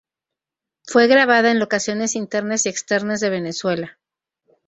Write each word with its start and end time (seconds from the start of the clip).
Fue 0.87 1.05
grabada 1.05 1.51
en 1.51 1.59
locaciones 1.59 2.15
internas 2.15 2.65
y 2.65 2.69
externas 2.69 3.19
de 3.19 3.29
Venezuela. 3.29 3.99